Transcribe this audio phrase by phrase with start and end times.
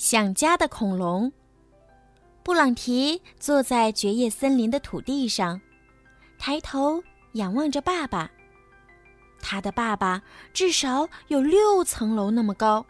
[0.00, 1.30] 想家的恐龙。
[2.42, 5.60] 布朗提坐在绝叶森林的土地上，
[6.38, 8.30] 抬头仰望着爸爸。
[9.42, 10.22] 他的爸爸
[10.54, 12.86] 至少有六层楼那么高。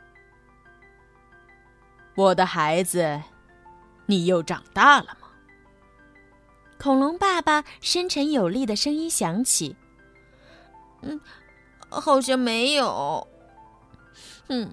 [2.15, 3.21] 我的孩子，
[4.07, 5.27] 你又长大了吗？
[6.79, 9.75] 恐龙爸爸深沉有力的声音响起。
[11.03, 11.21] 嗯，
[11.89, 13.27] 好像没有。
[14.47, 14.73] 嗯。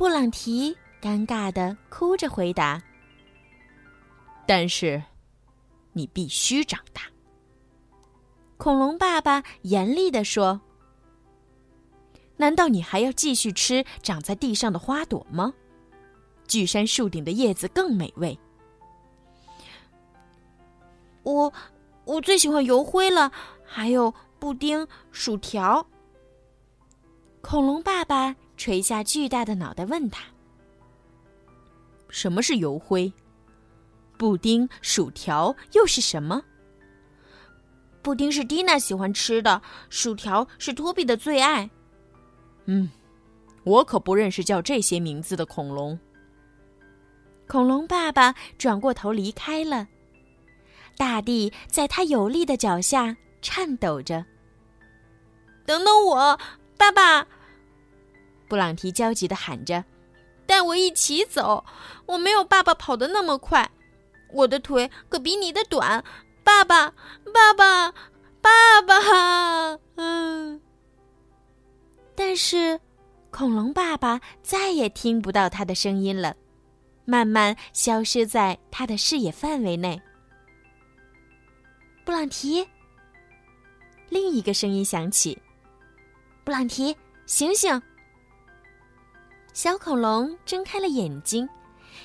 [0.00, 2.82] 布朗提尴尬的哭着回答
[4.48, 5.02] ：“但是，
[5.92, 7.02] 你必须长大。”
[8.56, 10.58] 恐龙爸爸严厉的说
[12.38, 15.52] ：“难道你还要继续吃长在地上的花朵吗？
[16.48, 18.38] 巨山树顶的叶子更美味。”
[21.24, 21.52] 我，
[22.06, 23.30] 我最喜欢油灰了，
[23.66, 25.86] 还有布丁、薯条。
[27.42, 28.34] 恐龙爸爸。
[28.60, 30.22] 垂下巨大的脑袋，问他
[32.10, 33.10] ：“什么是油灰？
[34.18, 36.42] 布丁、薯条又是什么？
[38.02, 41.70] 布丁是蒂娜喜欢吃的，薯条是托比的最爱。
[42.66, 42.90] 嗯，
[43.64, 45.98] 我可不认识叫这些名字的恐龙。”
[47.48, 49.88] 恐龙爸爸转过头离开了，
[50.98, 54.26] 大地在他有力的脚下颤抖着。
[55.64, 56.38] 等等我，
[56.76, 57.26] 爸爸！
[58.50, 59.84] 布朗提焦急的喊着
[60.44, 61.64] ：“带我一起走！
[62.04, 63.70] 我没有爸爸跑得那么快，
[64.32, 66.02] 我的腿可比你的短。
[66.42, 66.92] 爸爸，
[67.32, 67.94] 爸爸，
[68.42, 70.60] 爸爸！”嗯。
[72.16, 72.80] 但是，
[73.30, 76.34] 恐龙爸爸再也听不到他的声音了，
[77.04, 80.02] 慢慢消失在他的视野范围内。
[82.04, 82.66] 布朗提，
[84.08, 85.40] 另一个声音响起
[86.42, 87.80] ：“布朗提，醒醒！”
[89.52, 91.48] 小恐龙睁开了眼睛，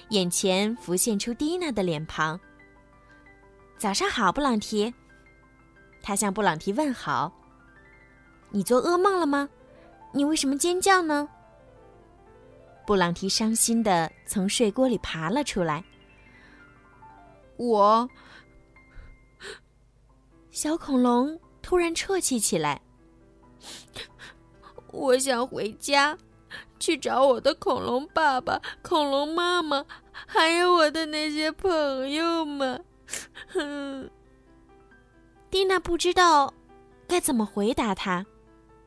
[0.10, 2.40] 眼前浮现出蒂娜的脸庞。
[3.78, 4.94] 早上好，布朗提。
[6.02, 7.32] 他向布朗提问好。
[8.50, 9.50] 你做噩梦了吗？
[10.12, 11.28] 你为什么尖叫呢？
[12.86, 15.84] 布朗提伤心的从睡锅里爬了出来。
[17.58, 18.10] 我，
[20.52, 22.82] 小恐龙突然啜泣起来。
[24.92, 26.18] 我想回家，
[26.80, 32.84] 去找我的恐龙爸爸、恐龙妈妈，还有我的那些朋友们。
[35.50, 36.54] 蒂娜不知道
[37.08, 38.26] 该怎么回答他，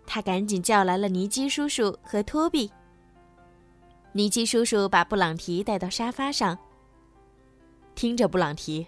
[0.07, 2.71] 他赶紧叫来了尼基叔叔和托比。
[4.13, 6.59] 尼基叔叔把布朗提带到沙发上，
[7.95, 8.87] 听着，布朗提。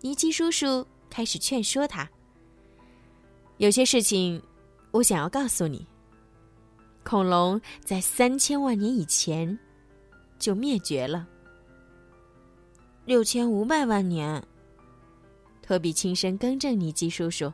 [0.00, 2.08] 尼基叔叔开始劝说他
[3.58, 4.42] ：“有些事情，
[4.90, 5.86] 我想要告诉你。
[7.06, 9.56] 恐龙在三千万年以前
[10.40, 11.24] 就灭绝了。
[13.04, 14.42] 六千五百万年。”
[15.62, 17.52] 托比轻声更正尼基叔叔：“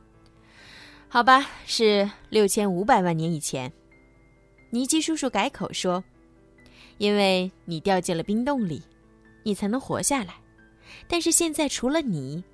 [1.07, 3.71] 好吧，是六千五百万年以前。”
[4.73, 6.03] 尼基叔叔改口说。
[6.99, 8.81] 因为你掉进了冰洞里，
[9.43, 10.37] 你才能活下来。
[11.09, 12.45] 但是现在除了你，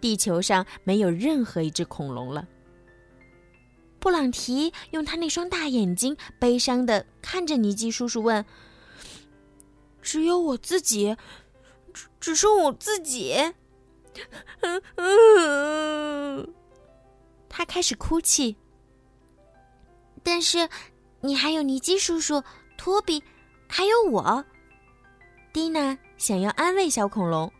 [0.00, 2.46] 地球上没有任何一只恐龙了。
[4.00, 8.44] 布朗提用他那双大眼睛悲伤的看着尼基叔叔问
[10.00, 11.16] ：“只有我自己，
[11.92, 13.34] 只只剩我自己。”
[17.48, 18.56] 他开始哭泣。
[20.22, 20.68] 但是，
[21.20, 22.42] 你还有尼基叔叔、
[22.76, 23.22] 托比。
[23.70, 24.42] 还有我，
[25.52, 27.52] 蒂娜想要安慰小恐龙。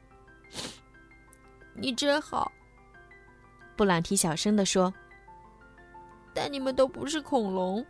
[1.75, 2.51] 你真好，
[3.77, 4.93] 布朗提小声的说。
[6.41, 7.85] 但你们都不是恐龙。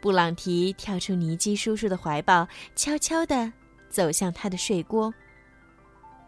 [0.00, 3.52] 布朗提跳出尼基叔叔的怀抱，悄悄的
[3.88, 5.14] 走向他的睡锅。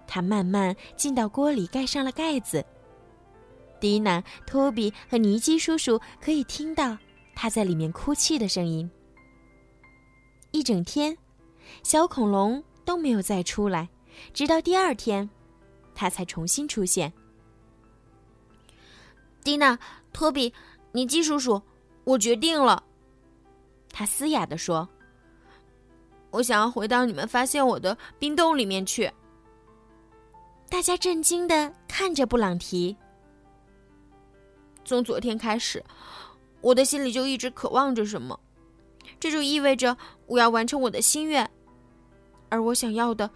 [0.07, 2.65] 他慢慢进到锅里，盖上了盖子。
[3.81, 6.97] 蒂娜、托比和尼基叔叔可以听到
[7.35, 8.89] 他在里面哭泣的声音。
[10.53, 11.19] 一整天，
[11.83, 13.89] 小恐龙都没有再出来，
[14.33, 15.29] 直到第二天，
[15.93, 17.13] 他才重新出现。
[19.43, 19.77] 蒂娜、
[20.13, 20.55] 托比、
[20.95, 21.61] 尼基叔叔，
[22.05, 22.81] 我决定了。
[23.91, 24.89] 他嘶哑的说
[26.31, 29.11] ：“我想要回到你们发现我的冰洞里面去。”
[30.71, 32.97] 大家震惊的看着布朗提。
[34.85, 35.85] 从昨天开始，
[36.61, 38.39] 我的心里就一直渴望着什么。
[39.19, 39.97] 这就意味着
[40.27, 41.51] 我要完成我的心愿，
[42.51, 43.29] 而我想要的，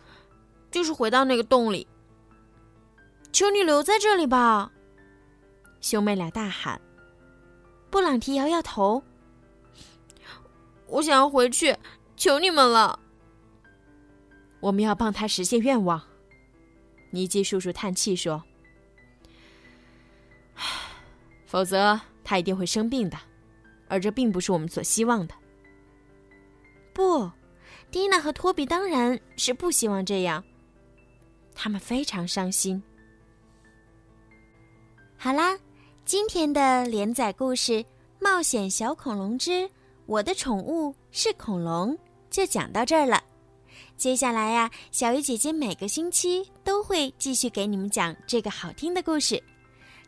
[0.70, 1.88] 就是回到那个洞里。
[3.32, 4.70] 求你留在这里吧！
[5.81, 6.81] 兄妹俩大喊。
[7.90, 9.02] 布朗提摇摇头。
[10.87, 11.76] 我想要回去，
[12.17, 12.99] 求你们了。
[14.61, 16.02] 我们要帮他实现愿望。
[17.11, 18.43] 尼基叔叔叹气说
[21.46, 23.19] ：“否则他一定会生病的，
[23.88, 25.34] 而这并不是我们所希望的。”
[26.93, 27.31] 不，
[27.91, 30.43] 蒂娜和托比当然是不希望这样。
[31.55, 32.82] 他们非常伤心。
[35.17, 35.58] 好啦，
[36.08, 37.72] 今天的连载故事
[38.19, 39.69] 《冒险小恐龙之
[40.06, 41.93] 我的宠物是恐龙》
[42.31, 43.22] 就讲到这儿了。
[43.99, 49.38] 接下来呀，小鱼姐姐每个星期都会继续给你们讲这个好听的故事，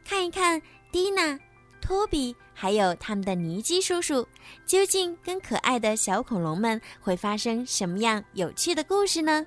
[0.02, 0.59] 看一看
[0.90, 1.38] 蒂娜。
[1.83, 4.26] 托比还有他们的尼基叔叔，
[4.64, 9.45] 究竟跟可爱的小恐龙们会发生什么样有趣的故事呢？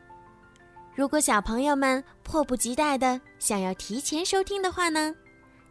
[0.93, 5.15] 如果小朋友们迫不及待的想要提前收听的话呢，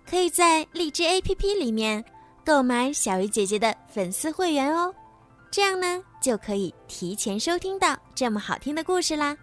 [0.08, 2.04] 可以在荔枝 APP 里面
[2.44, 4.94] 购买小鱼姐姐的粉丝会员哦，
[5.50, 9.36] 这样呢就可以提前收听到这么好听的故事啦。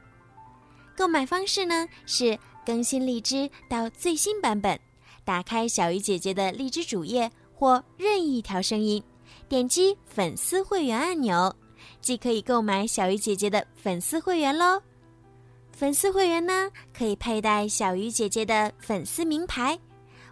[0.96, 4.80] 购买方式呢是更新荔枝到最新版本。
[5.24, 9.04] 打开小鱼姐姐的荔枝主页或任意一条声音，
[9.48, 11.56] 点击粉丝会员按钮，
[12.01, 14.82] 即可以购买小鱼姐姐的粉丝会员喽。
[15.72, 19.80] 粉丝会员呢，可以佩戴小鱼姐姐的粉丝名牌。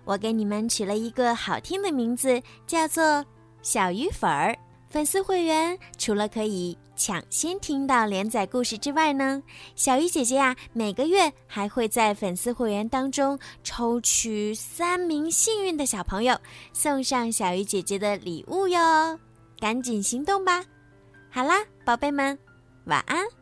[0.08, 3.24] 我给你们取了一个好听的名字，叫做
[3.62, 4.58] 小鱼粉儿。
[4.90, 9.44] 粉丝会员除了可以抢先听到连载故事之外呢，
[9.76, 16.40] 小鱼姐姐呀，每个月还会在粉丝会员当中抽取三名幸运的小朋友，
[16.72, 19.20] 送上小鱼姐姐的礼物哟！
[19.60, 20.64] 赶紧行动吧！
[21.30, 22.40] 好啦，宝贝们，
[22.86, 23.37] 晚安。